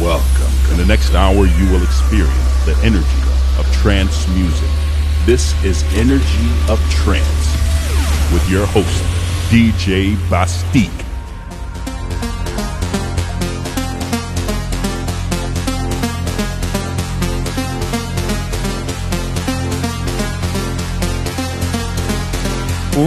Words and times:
Welcome. 0.00 0.70
In 0.70 0.78
the 0.78 0.86
next 0.86 1.12
hour, 1.12 1.44
you 1.44 1.70
will 1.70 1.82
experience 1.82 2.64
the 2.64 2.74
energy 2.82 3.04
of 3.58 3.70
trance 3.82 4.26
music. 4.28 4.70
This 5.26 5.52
is 5.62 5.82
Energy 5.92 6.48
of 6.70 6.80
Trance 6.90 7.22
with 8.32 8.48
your 8.48 8.64
host, 8.64 9.04
DJ 9.50 10.14
BastiQ. 10.30 10.88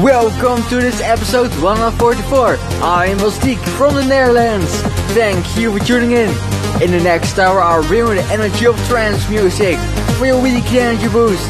Welcome 0.04 0.62
to 0.70 0.76
this 0.76 1.02
episode 1.02 1.50
144. 1.60 2.58
I'm 2.84 3.18
BastiQ 3.18 3.58
from 3.80 3.96
the 3.96 4.06
Netherlands. 4.06 4.82
Thank 5.16 5.58
you 5.58 5.76
for 5.76 5.84
tuning 5.84 6.12
in. 6.12 6.53
In 6.82 6.92
the 6.92 7.00
next 7.00 7.40
hour, 7.40 7.62
I'll 7.62 7.84
you 7.84 8.16
the 8.16 8.24
energy 8.32 8.66
of 8.68 8.78
trance 8.88 9.30
music 9.30 9.80
for 10.18 10.26
your 10.26 10.42
weekly 10.42 10.80
energy 10.80 11.08
boost. 11.08 11.48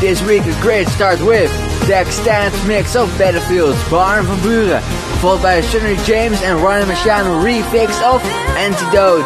This 0.00 0.20
week, 0.22 0.44
a 0.44 0.60
great 0.60 0.86
start 0.88 1.20
with 1.20 1.50
the 1.86 2.00
extended 2.00 2.52
mix 2.66 2.96
of 2.96 3.08
Battlefield, 3.16 3.76
Barn 3.90 4.26
van 4.26 4.38
Buuren, 4.40 4.82
followed 5.20 5.42
by 5.42 5.60
Sunnery 5.60 5.96
James 6.04 6.42
and 6.42 6.60
Ryan 6.60 6.88
Marciano 6.88 7.40
refix 7.42 7.96
of 8.02 8.20
Antidote, 8.58 9.24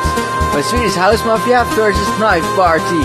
by 0.52 0.62
Swedish 0.62 0.95
House 0.95 1.24
Mafia 1.24 1.65
versus 1.74 2.09
Knife 2.20 2.45
Party, 2.54 3.02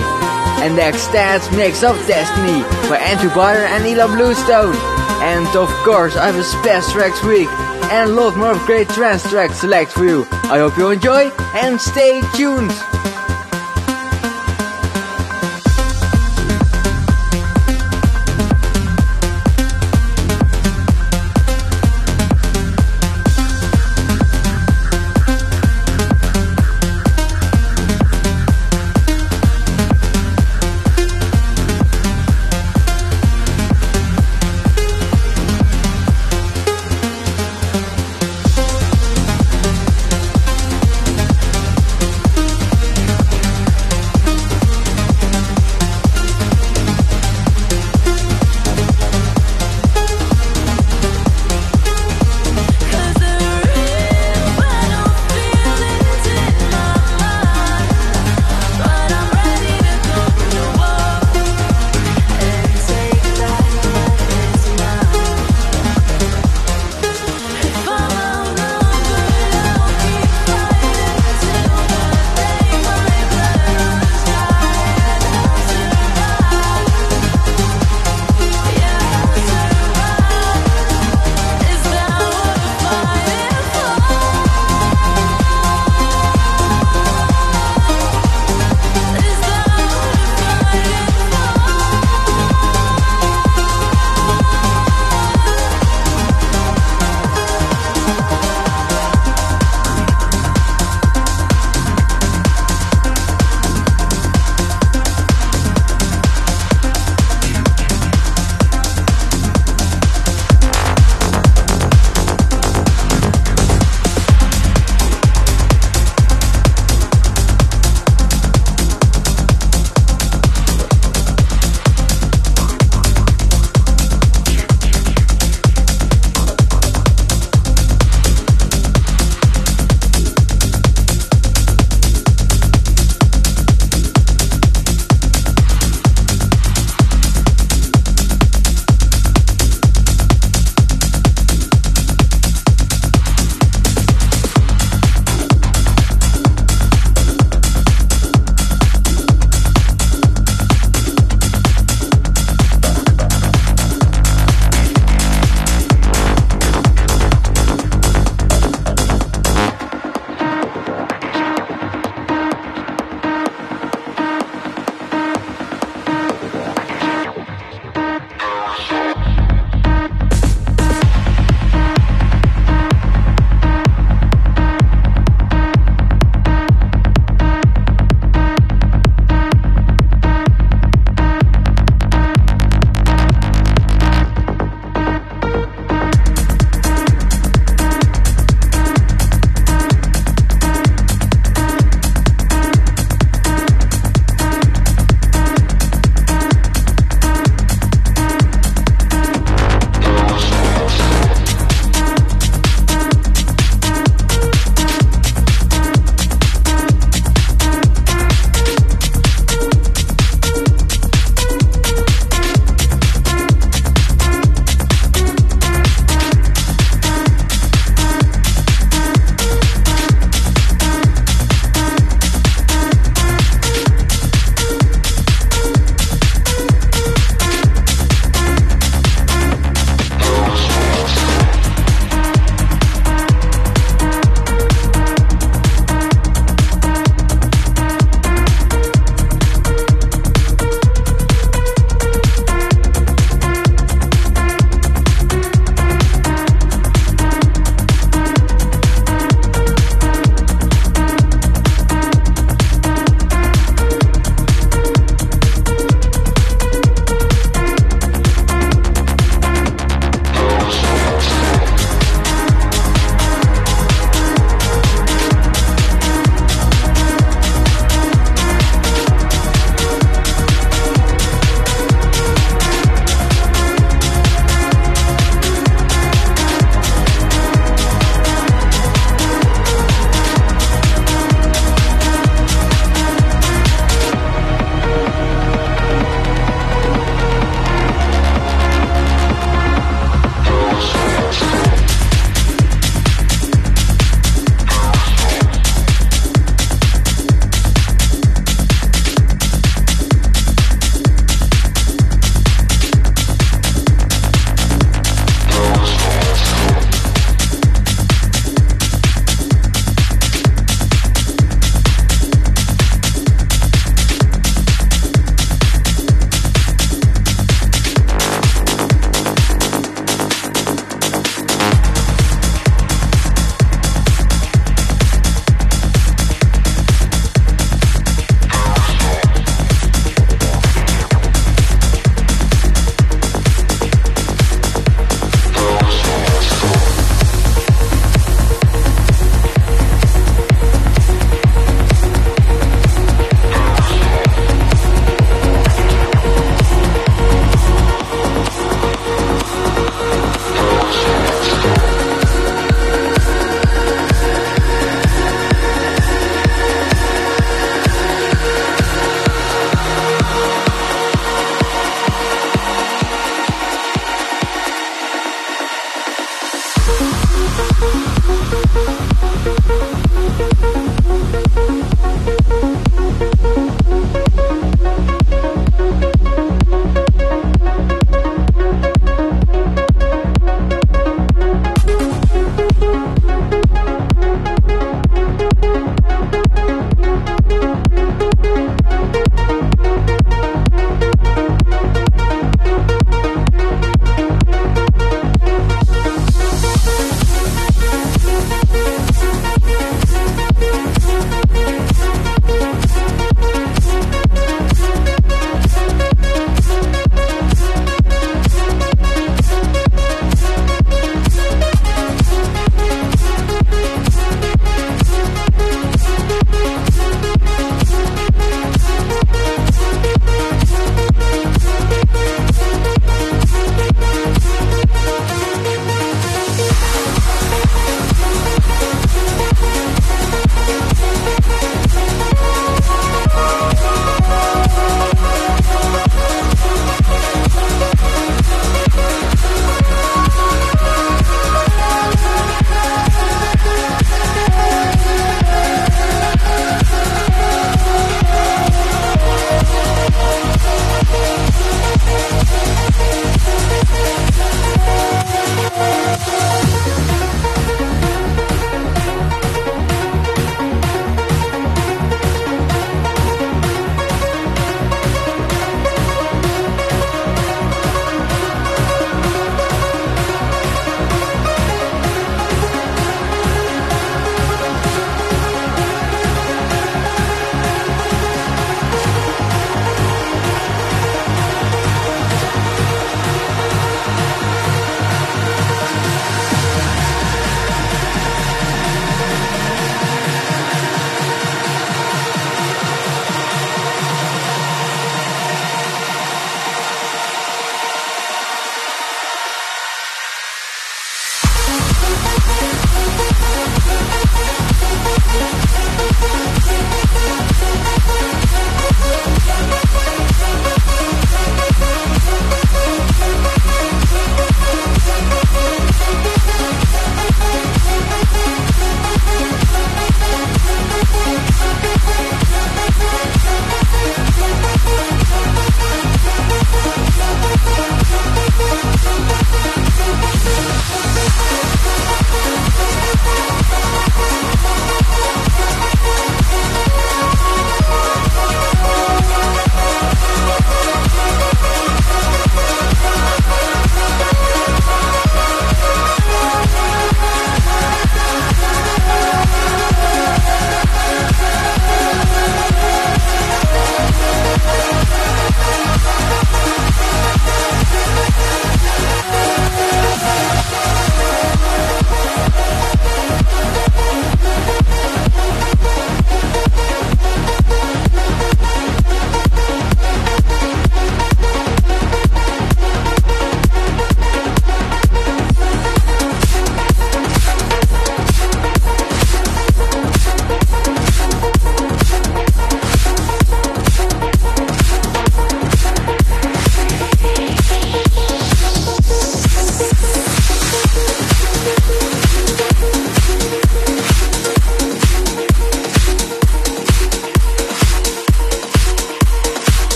and 0.62 0.76
the 0.76 0.86
extended 0.86 1.50
mix 1.56 1.82
of 1.82 1.96
Destiny 2.06 2.62
by 2.88 2.98
Andrew 2.98 3.30
Bayer 3.34 3.66
and 3.66 3.84
Ilan 3.84 4.14
Bluestone. 4.14 4.76
And 5.22 5.48
of 5.56 5.70
course, 5.82 6.16
I 6.16 6.26
have 6.26 6.36
a 6.36 6.44
special 6.44 6.92
tracks 6.92 7.22
week 7.24 7.48
and 7.90 8.14
lot 8.14 8.36
more 8.36 8.54
great 8.66 8.88
trance 8.88 9.28
tracks 9.28 9.60
select 9.60 9.92
for 9.92 10.04
you. 10.04 10.26
I 10.44 10.58
hope 10.58 10.76
you 10.76 10.90
enjoy 10.90 11.30
and 11.54 11.80
stay 11.80 12.22
tuned. 12.34 12.95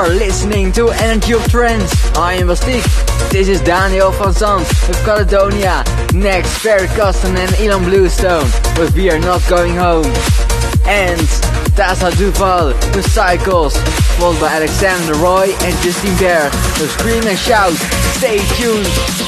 Are 0.00 0.08
listening 0.08 0.72
to 0.72 0.88
Energy 0.88 1.34
of 1.34 1.46
Trance. 1.50 1.92
I 2.16 2.32
am 2.32 2.46
BastiQ. 2.46 3.30
This 3.30 3.48
is 3.48 3.60
Daniel 3.60 4.10
van 4.12 4.32
Sand 4.32 4.66
with 4.88 4.96
Caledonia. 5.04 5.84
Next, 6.14 6.56
Ferry 6.56 6.88
Corsten 6.96 7.36
and 7.36 7.50
Ilan 7.56 7.84
Bluestone 7.84 8.48
But 8.76 8.94
We 8.94 9.10
Are 9.10 9.18
Not 9.18 9.46
Going 9.46 9.76
Home. 9.76 10.06
And 10.86 11.20
Taso 11.76 12.16
Du 12.16 12.30
Val 12.30 12.68
with 12.96 13.12
Cycles, 13.12 13.76
followed 14.16 14.40
by 14.40 14.48
Alexander 14.48 15.12
Roy 15.16 15.52
and 15.60 15.76
Justine 15.82 16.16
Berg 16.16 16.50
with 16.80 16.90
Scream 16.92 17.26
and 17.26 17.38
Shout. 17.38 17.74
Stay 18.16 18.38
tuned. 18.56 19.19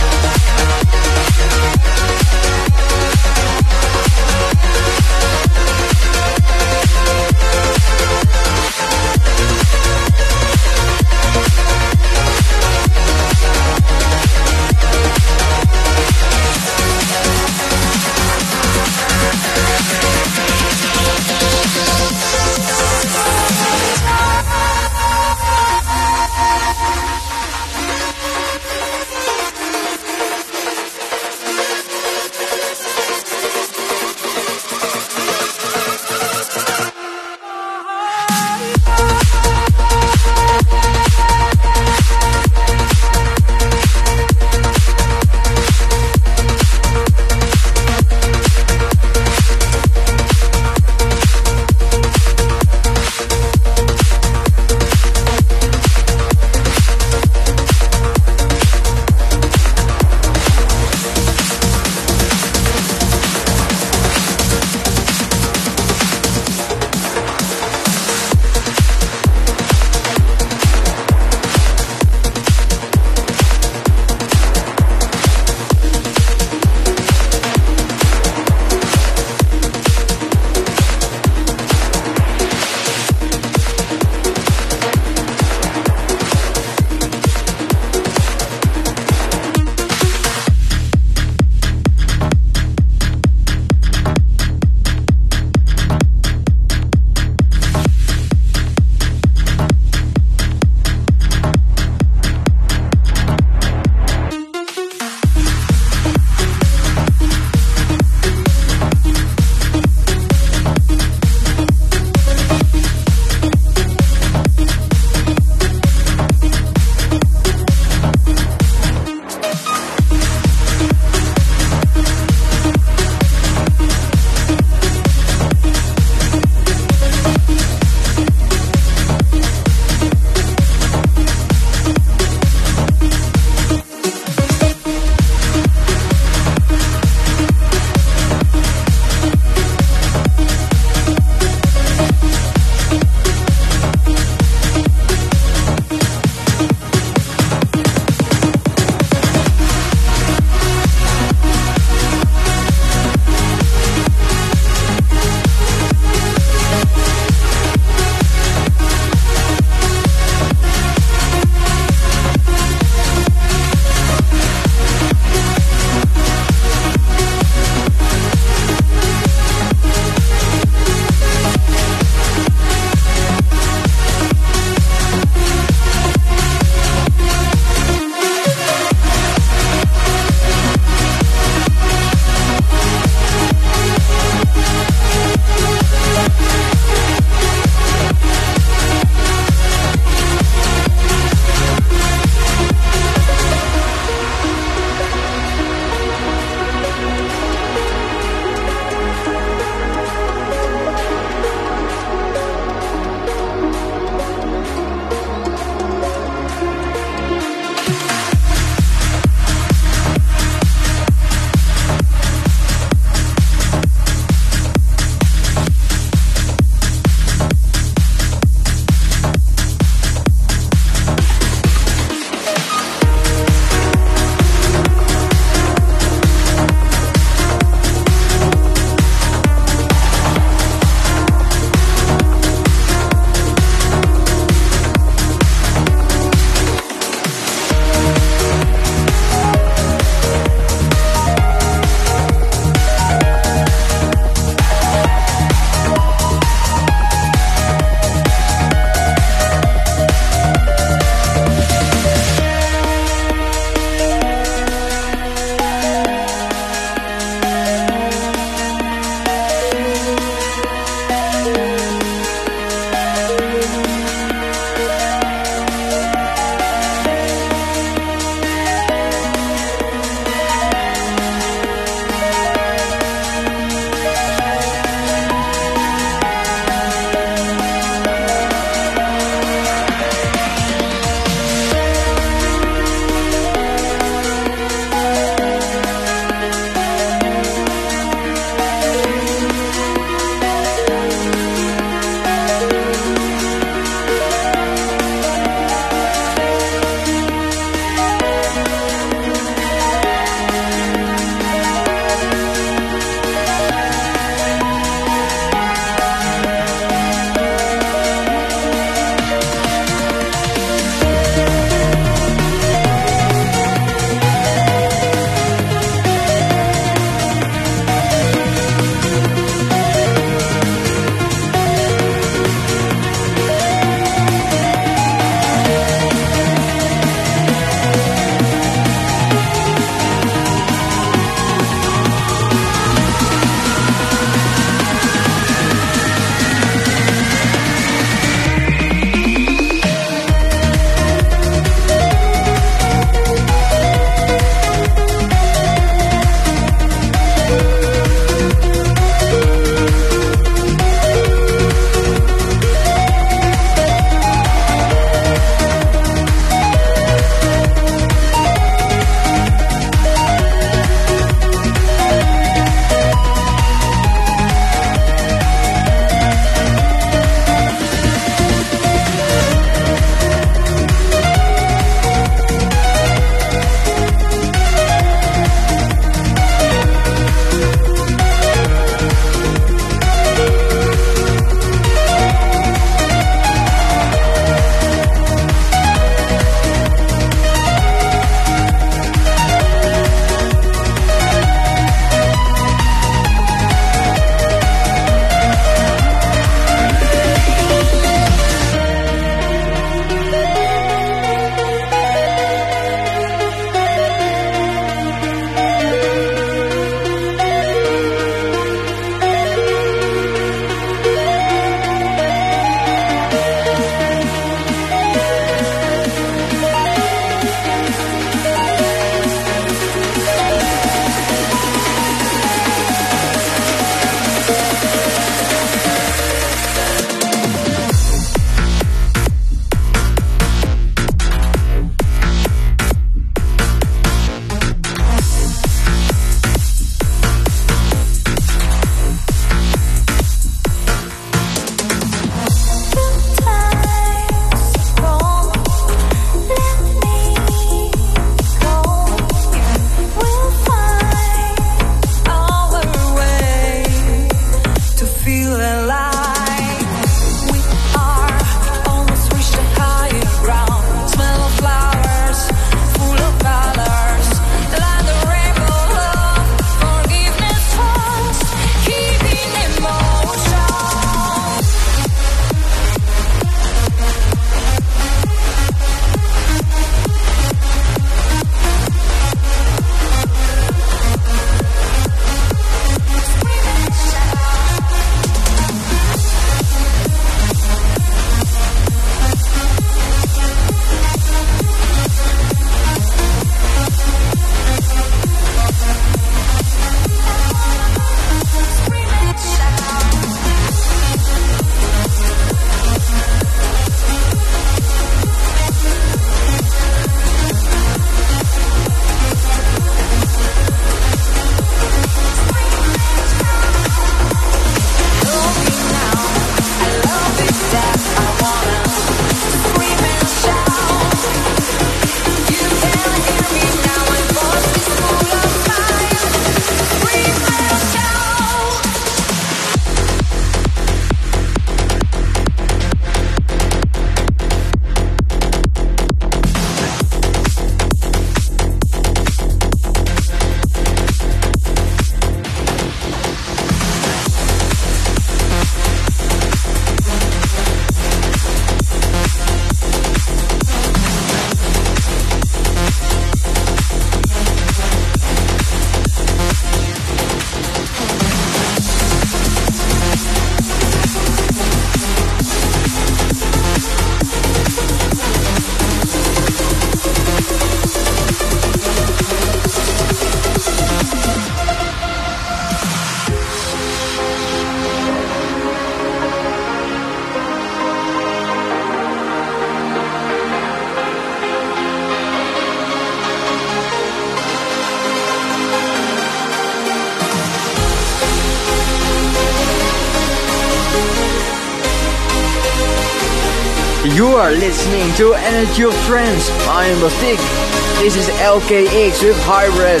listening 595.12 595.28
to 595.28 595.34
Energy 595.34 595.82
of 595.84 595.94
Trance. 596.06 596.50
I 596.68 596.86
am 596.86 596.98
BastiQ. 596.98 598.00
This 598.00 598.16
is 598.16 598.28
LKX 598.40 599.22
with 599.22 599.36
Hybrid. 599.42 600.00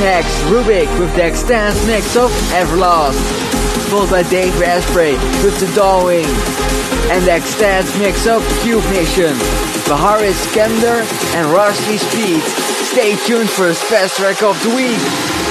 Next, 0.00 0.42
Rub!k 0.50 0.86
with 0.98 1.14
the 1.14 1.26
extends 1.26 1.84
mix 1.86 2.16
of 2.16 2.30
Everlast. 2.52 3.18
Followed 3.88 4.10
by 4.10 4.22
Davey 4.24 4.64
Asprey 4.64 5.12
with 5.42 5.58
The 5.60 5.66
Dawning. 5.74 6.26
And 7.10 7.24
the 7.24 7.36
extends 7.36 7.96
mix 7.98 8.26
of 8.26 8.42
Cube 8.62 8.84
Nation. 8.92 9.36
Bahar 9.88 10.20
Kender, 10.52 11.00
and 11.34 11.48
Ronski 11.48 11.98
Speed. 11.98 12.42
Stay 12.84 13.16
tuned 13.26 13.50
for 13.50 13.68
his 13.68 13.82
fast 13.82 14.16
track 14.16 14.42
of 14.42 14.60
the 14.62 14.74
week. 14.74 15.48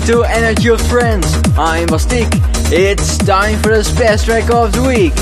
Listening 0.00 0.24
to 0.24 0.30
Energy 0.30 0.68
of 0.68 0.80
Trance. 0.88 1.34
I'm 1.58 1.88
BastiQ. 1.88 2.72
It's 2.72 3.18
time 3.18 3.58
for 3.60 3.76
the 3.76 3.94
best 3.98 4.24
track 4.24 4.50
of 4.50 4.72
the 4.72 4.82
week. 4.82 5.14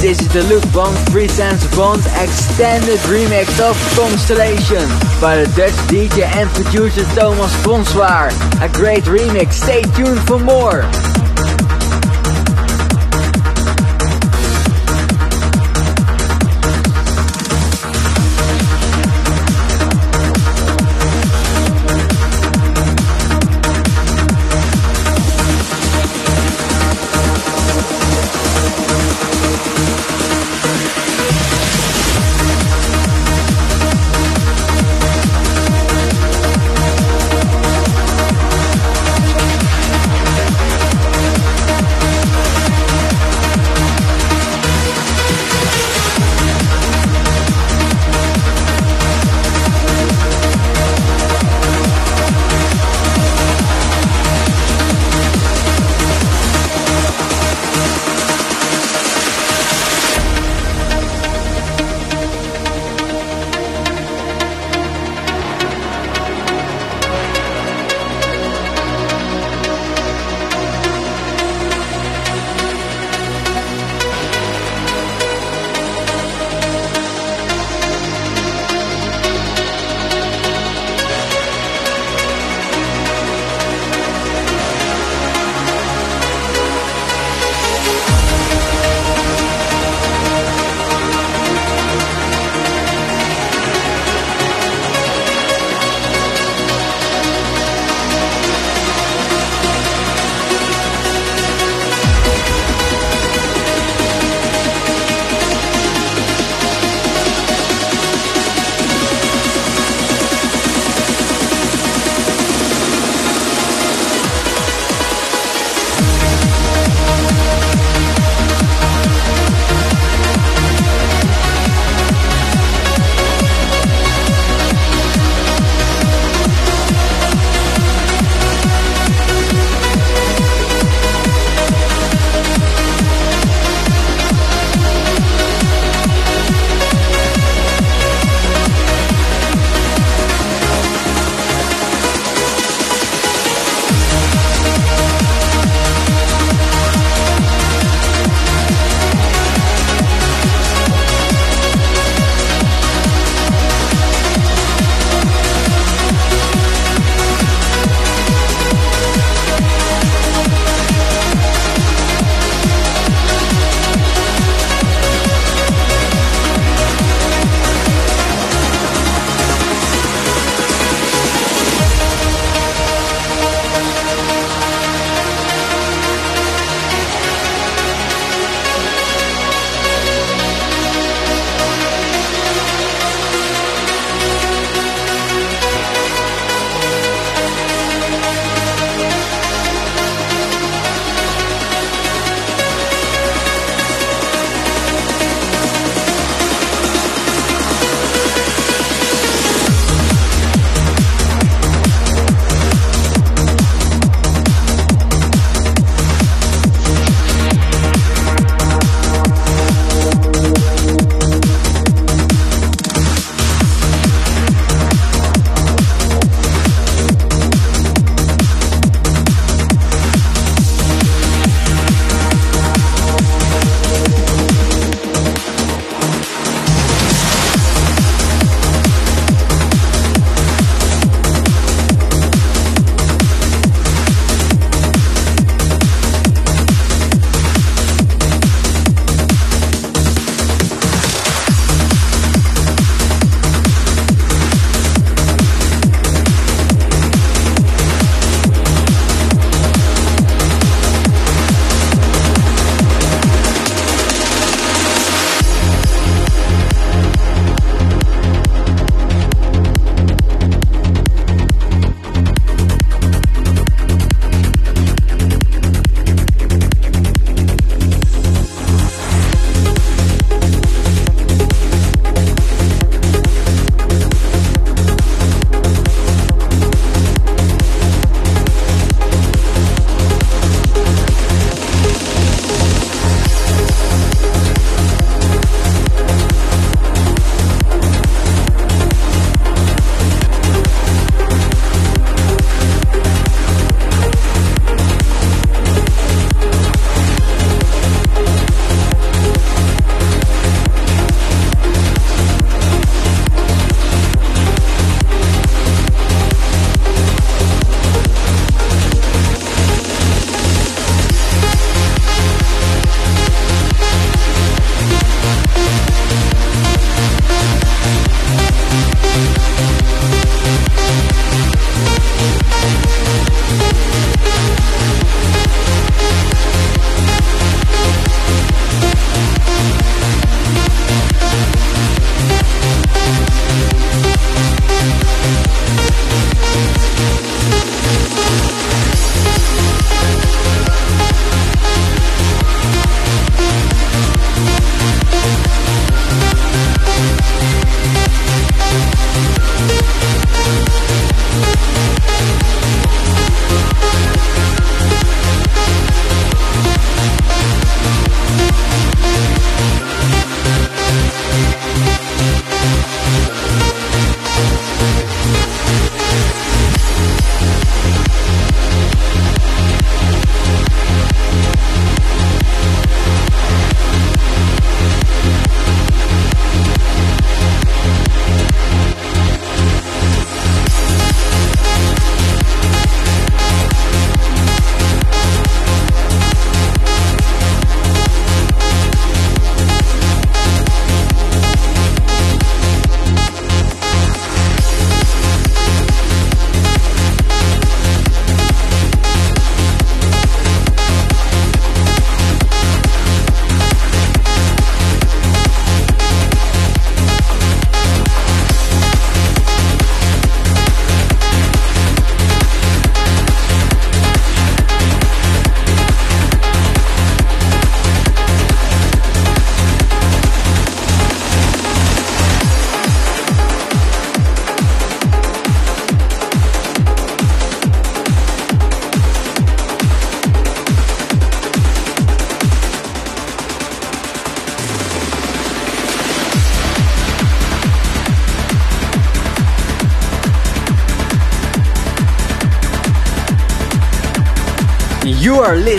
This 0.00 0.20
is 0.20 0.28
the 0.32 0.42
Luke 0.44 0.64
Bond 0.74 0.96
Sense 1.30 1.64
Bond 1.74 2.00
extended 2.16 2.98
remix 3.08 3.48
of 3.60 3.76
Constellation 3.96 4.86
by 5.20 5.36
the 5.36 5.46
Dutch 5.56 5.72
DJ 5.88 6.24
and 6.24 6.50
producer 6.50 7.04
Thomas 7.14 7.52
Bronzwaer. 7.62 8.30
A 8.62 8.68
great 8.72 9.04
remix, 9.04 9.52
stay 9.52 9.82
tuned 9.94 10.20
for 10.26 10.38
more. 10.38 10.82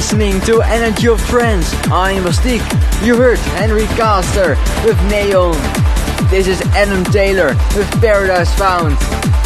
Listening 0.07 0.39
to 0.43 0.61
Energy 0.61 1.09
of 1.09 1.19
Trance. 1.25 1.73
I'm 1.91 2.23
BastiQ. 2.23 3.05
You 3.05 3.17
heard 3.17 3.37
Henry 3.59 3.83
Caster 3.97 4.51
with 4.87 4.97
Neon. 5.11 5.51
This 6.29 6.47
is 6.47 6.61
Adam 6.67 7.03
Taylor 7.03 7.47
with 7.75 7.91
Paradise 7.99 8.57
Found. 8.57 8.97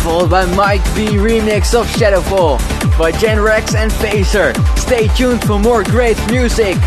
Followed 0.02 0.30
by 0.30 0.46
Myk 0.46 0.96
Bee 0.96 1.18
remix 1.18 1.74
of 1.74 1.88
Shadowfall 1.88 2.60
by 2.96 3.12
Jendrex 3.12 3.74
and 3.74 3.92
Phazer. 3.92 4.54
Stay 4.78 5.08
tuned 5.16 5.44
for 5.46 5.58
more 5.58 5.84
great 5.84 6.18
music. 6.30 6.78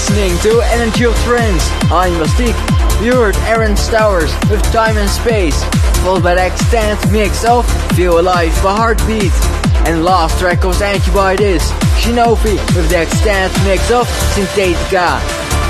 Listening 0.00 0.38
to 0.38 0.62
Energy 0.72 1.04
of 1.04 1.14
Trance. 1.24 1.68
I'm 1.92 2.14
BastiQ. 2.14 3.04
You 3.04 3.12
heard 3.12 3.34
Ehren 3.52 3.76
Stowers 3.76 4.32
with 4.48 4.62
Time 4.72 4.96
and 4.96 5.10
Space, 5.10 5.62
followed 6.00 6.22
by 6.22 6.34
the 6.36 6.46
extended 6.46 7.12
mix 7.12 7.44
of 7.44 7.68
Feel 7.94 8.18
Alive 8.18 8.50
by 8.62 8.94
Heatbeat. 8.94 9.30
And 9.86 10.02
last 10.02 10.38
track 10.38 10.64
was 10.64 10.80
Anti 10.80 11.12
by 11.12 11.36
this, 11.36 11.70
Shinovi 12.00 12.56
with 12.74 12.88
the 12.88 13.02
extended 13.02 13.52
mix 13.62 13.90
of 13.90 14.08
Synthetica. 14.32 15.20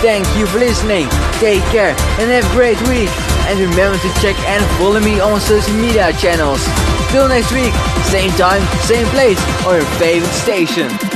Thank 0.00 0.24
you 0.38 0.46
for 0.46 0.60
listening, 0.60 1.08
take 1.42 1.64
care 1.74 1.96
and 2.22 2.30
have 2.30 2.46
a 2.46 2.54
great 2.54 2.80
week. 2.82 3.10
And 3.50 3.58
remember 3.58 3.98
to 3.98 4.20
check 4.22 4.38
and 4.46 4.64
follow 4.78 5.00
me 5.00 5.18
on 5.18 5.40
social 5.40 5.74
media 5.74 6.12
channels. 6.12 6.64
Till 7.10 7.26
next 7.26 7.50
week, 7.50 7.74
same 8.06 8.30
time, 8.38 8.62
same 8.86 9.08
place, 9.08 9.42
or 9.66 9.78
your 9.78 9.86
favorite 9.98 10.30
station. 10.30 11.09